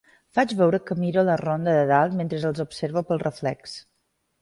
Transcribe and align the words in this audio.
Faig 0.37 0.55
veure 0.61 0.79
que 0.87 0.97
miro 1.01 1.25
la 1.27 1.35
Ronda 1.43 1.77
de 1.81 1.85
Dalt 1.93 2.19
mentre 2.23 2.43
els 2.53 2.65
observo 2.67 3.07
pel 3.11 3.25
reflex. 3.29 3.81